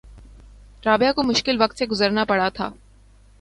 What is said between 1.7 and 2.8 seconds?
سے گزرنا پڑا تھا